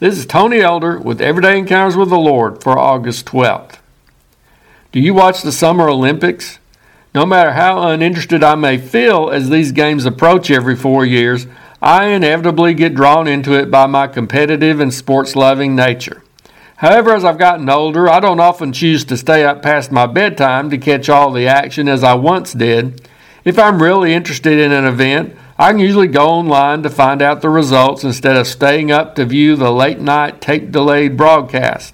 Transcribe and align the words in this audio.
This 0.00 0.16
is 0.16 0.24
Tony 0.24 0.60
Elder 0.60 0.98
with 0.98 1.20
Everyday 1.20 1.58
Encounters 1.58 1.94
with 1.94 2.08
the 2.08 2.16
Lord 2.16 2.62
for 2.62 2.78
August 2.78 3.26
12th. 3.26 3.80
Do 4.92 4.98
you 4.98 5.12
watch 5.12 5.42
the 5.42 5.52
Summer 5.52 5.90
Olympics? 5.90 6.58
No 7.14 7.26
matter 7.26 7.52
how 7.52 7.86
uninterested 7.86 8.42
I 8.42 8.54
may 8.54 8.78
feel 8.78 9.28
as 9.28 9.50
these 9.50 9.72
games 9.72 10.06
approach 10.06 10.50
every 10.50 10.74
four 10.74 11.04
years, 11.04 11.46
I 11.82 12.06
inevitably 12.06 12.72
get 12.72 12.94
drawn 12.94 13.28
into 13.28 13.52
it 13.52 13.70
by 13.70 13.84
my 13.84 14.06
competitive 14.06 14.80
and 14.80 14.94
sports 14.94 15.36
loving 15.36 15.76
nature. 15.76 16.22
However, 16.76 17.12
as 17.12 17.22
I've 17.22 17.36
gotten 17.36 17.68
older, 17.68 18.08
I 18.08 18.20
don't 18.20 18.40
often 18.40 18.72
choose 18.72 19.04
to 19.04 19.18
stay 19.18 19.44
up 19.44 19.60
past 19.60 19.92
my 19.92 20.06
bedtime 20.06 20.70
to 20.70 20.78
catch 20.78 21.10
all 21.10 21.30
the 21.30 21.46
action 21.46 21.88
as 21.88 22.02
I 22.02 22.14
once 22.14 22.54
did. 22.54 23.06
If 23.44 23.58
I'm 23.58 23.82
really 23.82 24.14
interested 24.14 24.58
in 24.58 24.72
an 24.72 24.86
event, 24.86 25.36
I 25.60 25.72
can 25.72 25.80
usually 25.80 26.08
go 26.08 26.26
online 26.26 26.82
to 26.84 26.88
find 26.88 27.20
out 27.20 27.42
the 27.42 27.50
results 27.50 28.02
instead 28.02 28.34
of 28.34 28.46
staying 28.46 28.90
up 28.90 29.14
to 29.16 29.26
view 29.26 29.56
the 29.56 29.70
late 29.70 30.00
night 30.00 30.40
tape 30.40 30.72
delayed 30.72 31.18
broadcast. 31.18 31.92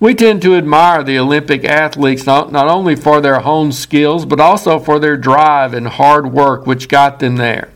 We 0.00 0.16
tend 0.16 0.42
to 0.42 0.56
admire 0.56 1.04
the 1.04 1.16
Olympic 1.16 1.64
athletes 1.64 2.26
not, 2.26 2.50
not 2.50 2.66
only 2.66 2.96
for 2.96 3.20
their 3.20 3.38
honed 3.38 3.76
skills, 3.76 4.26
but 4.26 4.40
also 4.40 4.80
for 4.80 4.98
their 4.98 5.16
drive 5.16 5.74
and 5.74 5.86
hard 5.86 6.32
work 6.32 6.66
which 6.66 6.88
got 6.88 7.20
them 7.20 7.36
there. 7.36 7.70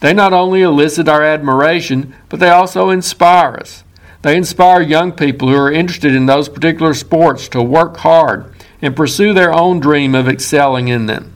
They 0.00 0.14
not 0.14 0.32
only 0.32 0.62
elicit 0.62 1.06
our 1.06 1.22
admiration, 1.22 2.14
but 2.30 2.40
they 2.40 2.48
also 2.48 2.88
inspire 2.88 3.58
us. 3.60 3.84
They 4.22 4.38
inspire 4.38 4.80
young 4.80 5.12
people 5.12 5.48
who 5.48 5.56
are 5.56 5.70
interested 5.70 6.14
in 6.14 6.24
those 6.24 6.48
particular 6.48 6.94
sports 6.94 7.46
to 7.48 7.62
work 7.62 7.98
hard 7.98 8.50
and 8.80 8.96
pursue 8.96 9.34
their 9.34 9.52
own 9.52 9.80
dream 9.80 10.14
of 10.14 10.30
excelling 10.30 10.88
in 10.88 11.04
them 11.04 11.33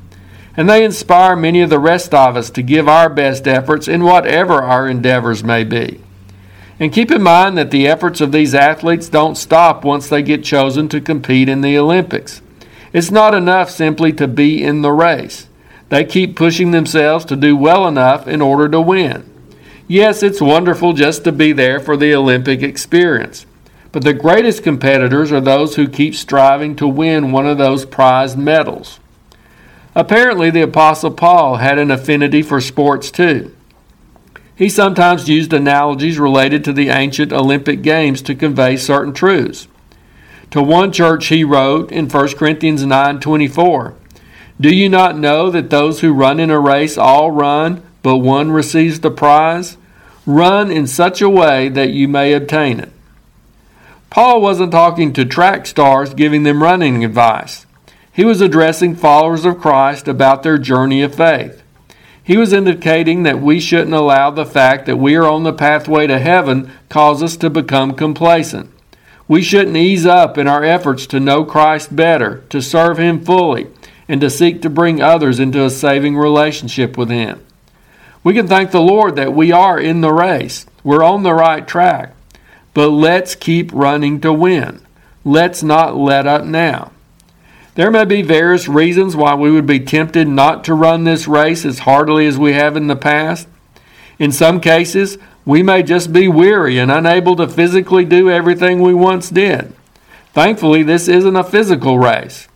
and 0.58 0.68
they 0.68 0.84
inspire 0.84 1.36
many 1.36 1.60
of 1.60 1.70
the 1.70 1.78
rest 1.78 2.12
of 2.12 2.36
us 2.36 2.50
to 2.50 2.62
give 2.62 2.88
our 2.88 3.08
best 3.08 3.46
efforts 3.46 3.86
in 3.86 4.02
whatever 4.02 4.60
our 4.60 4.88
endeavors 4.88 5.44
may 5.44 5.62
be. 5.62 6.00
And 6.80 6.92
keep 6.92 7.12
in 7.12 7.22
mind 7.22 7.56
that 7.56 7.70
the 7.70 7.86
efforts 7.86 8.20
of 8.20 8.32
these 8.32 8.56
athletes 8.56 9.08
don't 9.08 9.36
stop 9.36 9.84
once 9.84 10.08
they 10.08 10.20
get 10.20 10.42
chosen 10.42 10.88
to 10.88 11.00
compete 11.00 11.48
in 11.48 11.60
the 11.60 11.78
Olympics. 11.78 12.42
It's 12.92 13.12
not 13.12 13.34
enough 13.34 13.70
simply 13.70 14.12
to 14.14 14.26
be 14.26 14.64
in 14.64 14.82
the 14.82 14.90
race. 14.90 15.46
They 15.90 16.04
keep 16.04 16.34
pushing 16.34 16.72
themselves 16.72 17.24
to 17.26 17.36
do 17.36 17.56
well 17.56 17.86
enough 17.86 18.26
in 18.26 18.42
order 18.42 18.68
to 18.68 18.80
win. 18.80 19.32
Yes, 19.86 20.24
it's 20.24 20.40
wonderful 20.40 20.92
just 20.92 21.22
to 21.22 21.30
be 21.30 21.52
there 21.52 21.78
for 21.78 21.96
the 21.96 22.12
Olympic 22.12 22.64
experience. 22.64 23.46
But 23.92 24.02
the 24.02 24.12
greatest 24.12 24.64
competitors 24.64 25.30
are 25.30 25.40
those 25.40 25.76
who 25.76 25.86
keep 25.86 26.16
striving 26.16 26.74
to 26.76 26.88
win 26.88 27.30
one 27.30 27.46
of 27.46 27.58
those 27.58 27.86
prized 27.86 28.36
medals. 28.36 28.98
Apparently, 29.98 30.48
the 30.48 30.62
Apostle 30.62 31.10
Paul 31.10 31.56
had 31.56 31.76
an 31.76 31.90
affinity 31.90 32.40
for 32.40 32.60
sports 32.60 33.10
too. 33.10 33.52
He 34.54 34.68
sometimes 34.68 35.28
used 35.28 35.52
analogies 35.52 36.20
related 36.20 36.62
to 36.64 36.72
the 36.72 36.90
ancient 36.90 37.32
Olympic 37.32 37.82
Games 37.82 38.22
to 38.22 38.36
convey 38.36 38.76
certain 38.76 39.12
truths. 39.12 39.66
To 40.52 40.62
one 40.62 40.92
church 40.92 41.26
he 41.26 41.42
wrote 41.42 41.90
in 41.90 42.08
1 42.08 42.36
Corinthians 42.36 42.86
9:24, 42.86 43.94
"Do 44.60 44.72
you 44.72 44.88
not 44.88 45.18
know 45.18 45.50
that 45.50 45.68
those 45.68 45.98
who 45.98 46.12
run 46.12 46.38
in 46.38 46.50
a 46.50 46.60
race 46.60 46.96
all 46.96 47.32
run, 47.32 47.82
but 48.04 48.18
one 48.18 48.52
receives 48.52 49.00
the 49.00 49.10
prize? 49.10 49.78
Run 50.24 50.70
in 50.70 50.86
such 50.86 51.20
a 51.20 51.28
way 51.28 51.68
that 51.70 51.90
you 51.90 52.06
may 52.06 52.34
obtain 52.34 52.78
it." 52.78 52.92
Paul 54.10 54.40
wasn't 54.40 54.70
talking 54.70 55.12
to 55.14 55.24
track 55.24 55.66
stars 55.66 56.14
giving 56.14 56.44
them 56.44 56.62
running 56.62 57.04
advice. 57.04 57.66
He 58.18 58.24
was 58.24 58.40
addressing 58.40 58.96
followers 58.96 59.44
of 59.44 59.60
Christ 59.60 60.08
about 60.08 60.42
their 60.42 60.58
journey 60.58 61.02
of 61.02 61.14
faith. 61.14 61.62
He 62.20 62.36
was 62.36 62.52
indicating 62.52 63.22
that 63.22 63.40
we 63.40 63.60
shouldn't 63.60 63.94
allow 63.94 64.32
the 64.32 64.44
fact 64.44 64.86
that 64.86 64.96
we 64.96 65.14
are 65.14 65.30
on 65.30 65.44
the 65.44 65.52
pathway 65.52 66.08
to 66.08 66.18
heaven 66.18 66.72
cause 66.88 67.22
us 67.22 67.36
to 67.36 67.48
become 67.48 67.94
complacent. 67.94 68.72
We 69.28 69.40
shouldn't 69.40 69.76
ease 69.76 70.04
up 70.04 70.36
in 70.36 70.48
our 70.48 70.64
efforts 70.64 71.06
to 71.06 71.20
know 71.20 71.44
Christ 71.44 71.94
better, 71.94 72.42
to 72.48 72.60
serve 72.60 72.98
Him 72.98 73.24
fully, 73.24 73.68
and 74.08 74.20
to 74.20 74.30
seek 74.30 74.62
to 74.62 74.68
bring 74.68 75.00
others 75.00 75.38
into 75.38 75.64
a 75.64 75.70
saving 75.70 76.16
relationship 76.16 76.98
with 76.98 77.10
Him. 77.10 77.40
We 78.24 78.34
can 78.34 78.48
thank 78.48 78.72
the 78.72 78.80
Lord 78.80 79.14
that 79.14 79.32
we 79.32 79.52
are 79.52 79.78
in 79.78 80.00
the 80.00 80.12
race. 80.12 80.66
We're 80.82 81.04
on 81.04 81.22
the 81.22 81.34
right 81.34 81.68
track. 81.68 82.16
But 82.74 82.88
let's 82.88 83.36
keep 83.36 83.72
running 83.72 84.20
to 84.22 84.32
win. 84.32 84.84
Let's 85.24 85.62
not 85.62 85.96
let 85.96 86.26
up 86.26 86.44
now. 86.44 86.90
There 87.78 87.92
may 87.92 88.06
be 88.06 88.22
various 88.22 88.66
reasons 88.66 89.14
why 89.14 89.36
we 89.36 89.52
would 89.52 89.64
be 89.64 89.78
tempted 89.78 90.26
not 90.26 90.64
to 90.64 90.74
run 90.74 91.04
this 91.04 91.28
race 91.28 91.64
as 91.64 91.78
heartily 91.78 92.26
as 92.26 92.36
we 92.36 92.54
have 92.54 92.76
in 92.76 92.88
the 92.88 92.96
past. 92.96 93.46
In 94.18 94.32
some 94.32 94.60
cases, 94.60 95.16
we 95.44 95.62
may 95.62 95.84
just 95.84 96.12
be 96.12 96.26
weary 96.26 96.76
and 96.76 96.90
unable 96.90 97.36
to 97.36 97.46
physically 97.46 98.04
do 98.04 98.28
everything 98.28 98.82
we 98.82 98.94
once 98.94 99.30
did. 99.30 99.72
Thankfully, 100.32 100.82
this 100.82 101.06
isn't 101.06 101.36
a 101.36 101.44
physical 101.44 102.00
race. 102.00 102.48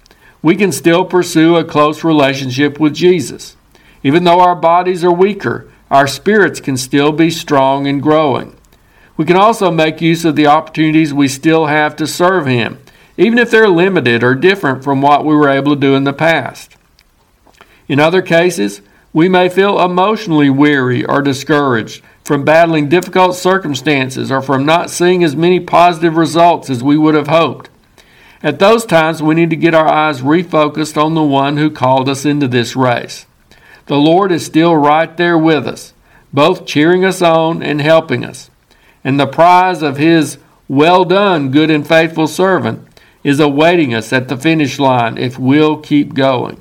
We 0.43 0.57
can 0.57 0.73
still 0.73 1.05
pursue 1.05 1.55
a 1.55 1.65
close 1.65 2.03
relationship 2.03 2.81
with 2.81 2.93
Jesus. 2.93 3.57
Even 4.03 4.25
though 4.25 4.41
our 4.41 4.57
bodies 4.57 5.05
are 5.05 5.15
weaker, 5.15 5.71
our 5.89 6.09
spirits 6.09 6.59
can 6.59 6.77
still 6.77 7.13
be 7.13 7.31
strong 7.31 7.87
and 7.87 8.03
growing. 8.03 8.57
We 9.17 9.25
can 9.25 9.37
also 9.37 9.71
make 9.71 10.01
use 10.01 10.25
of 10.25 10.35
the 10.35 10.49
opportunities 10.49 11.15
we 11.15 11.29
still 11.29 11.67
have 11.67 11.95
to 11.95 12.09
serve 12.09 12.47
Him 12.47 12.81
even 13.17 13.39
if 13.39 13.51
they're 13.51 13.69
limited 13.69 14.23
or 14.23 14.35
different 14.35 14.83
from 14.83 15.03
what 15.03 15.25
we 15.25 15.35
were 15.35 15.49
able 15.49 15.75
to 15.75 15.81
do 15.81 15.95
in 15.95 16.05
the 16.05 16.13
past. 16.13 16.77
In 17.89 18.01
other 18.01 18.23
cases, 18.23 18.81
we 19.13 19.29
may 19.29 19.49
feel 19.49 19.81
emotionally 19.81 20.49
weary 20.49 21.05
or 21.05 21.21
discouraged 21.21 22.03
from 22.25 22.45
battling 22.45 22.89
difficult 22.89 23.37
circumstances 23.37 24.31
or 24.31 24.41
from 24.41 24.65
not 24.65 24.91
seeing 24.91 25.23
as 25.23 25.37
many 25.37 25.61
positive 25.61 26.17
results 26.17 26.71
as 26.71 26.83
we 26.83 26.97
would 26.97 27.15
have 27.15 27.29
hoped. 27.29 27.69
At 28.43 28.59
those 28.59 28.85
times, 28.85 29.23
we 29.23 29.35
need 29.35 29.51
to 29.51 29.57
get 29.57 29.75
our 29.75 29.87
eyes 29.87 30.23
refocused 30.23 31.01
on 31.03 31.15
the 31.15 31.23
one 31.23 31.59
who 31.59 31.71
called 31.71 32.09
us 32.09 32.25
into 32.25 32.49
this 32.49 32.75
race. 32.75 33.27
The 33.87 33.97
Lord 33.97 34.33
is 34.33 34.47
still 34.47 34.77
right 34.77 35.15
there 35.17 35.39
with 35.39 35.67
us, 35.67 35.93
both 36.33 36.67
cheering 36.67 37.05
us 37.05 37.21
on 37.21 37.63
and 37.63 37.81
helping 37.81 38.25
us. 38.25 38.51
And 39.05 39.19
the 39.19 39.27
prize 39.27 39.83
of 39.83 39.97
His 39.97 40.39
well 40.69 41.05
done, 41.05 41.51
good 41.51 41.71
and 41.71 41.87
faithful 41.87 42.27
servant 42.27 42.89
is 43.25 43.41
awaiting 43.41 43.95
us 43.95 44.13
at 44.13 44.29
the 44.29 44.37
finish 44.37 44.79
line 44.79 45.19
if 45.19 45.39
we'll 45.39 45.79
keep 45.79 46.15
going. 46.15 46.61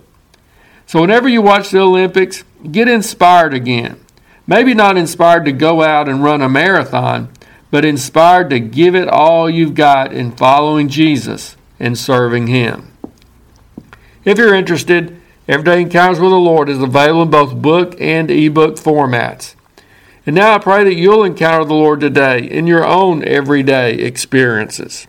So, 0.85 1.01
whenever 1.01 1.29
you 1.29 1.41
watch 1.41 1.69
the 1.69 1.79
Olympics, 1.79 2.43
get 2.69 2.87
inspired 2.87 3.53
again. 3.53 3.99
Maybe 4.45 4.73
not 4.73 4.97
inspired 4.97 5.45
to 5.45 5.51
go 5.51 5.81
out 5.81 6.09
and 6.09 6.23
run 6.23 6.41
a 6.41 6.49
marathon, 6.49 7.29
but 7.69 7.85
inspired 7.85 8.49
to 8.49 8.59
give 8.59 8.95
it 8.95 9.07
all 9.07 9.49
you've 9.49 9.75
got 9.75 10.11
in 10.11 10.31
following 10.31 10.89
Jesus 10.89 11.55
and 11.79 11.97
serving 11.97 12.47
Him. 12.47 12.91
If 14.25 14.37
you're 14.37 14.53
interested, 14.53 15.19
Everyday 15.47 15.81
Encounters 15.81 16.19
with 16.19 16.31
the 16.31 16.35
Lord 16.35 16.69
is 16.69 16.81
available 16.81 17.23
in 17.23 17.29
both 17.29 17.61
book 17.61 17.95
and 17.99 18.29
ebook 18.29 18.75
formats. 18.75 19.55
And 20.25 20.35
now 20.35 20.53
I 20.53 20.59
pray 20.59 20.83
that 20.83 20.95
you'll 20.95 21.23
encounter 21.23 21.65
the 21.65 21.73
Lord 21.73 21.99
today 21.99 22.39
in 22.39 22.67
your 22.67 22.85
own 22.85 23.23
everyday 23.23 23.93
experiences. 23.95 25.07